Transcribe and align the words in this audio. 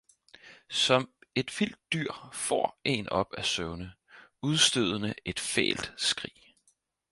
Som 0.69 1.13
et 1.35 1.59
vildt 1.59 1.79
dyr 1.93 2.13
fór 2.33 2.79
en 2.85 3.09
op 3.09 3.33
af 3.37 3.45
søvne, 3.45 3.93
udstødende 4.41 5.13
et 5.25 5.39
fælt 5.39 5.93
skrig. 5.97 6.55